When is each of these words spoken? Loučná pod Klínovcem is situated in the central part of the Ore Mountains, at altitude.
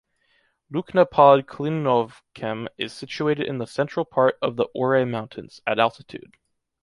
Loučná 0.73 1.05
pod 1.07 1.41
Klínovcem 1.45 2.67
is 2.75 2.91
situated 2.91 3.45
in 3.45 3.59
the 3.59 3.67
central 3.67 4.03
part 4.03 4.35
of 4.41 4.55
the 4.55 4.65
Ore 4.73 5.05
Mountains, 5.05 5.61
at 5.67 5.77
altitude. 5.77 6.37